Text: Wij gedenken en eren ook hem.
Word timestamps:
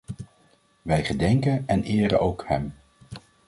Wij 0.81 1.03
gedenken 1.03 1.67
en 1.67 1.83
eren 1.83 2.19
ook 2.19 2.43
hem. 2.47 2.73